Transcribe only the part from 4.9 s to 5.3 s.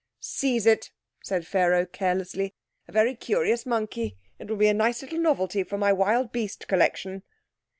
little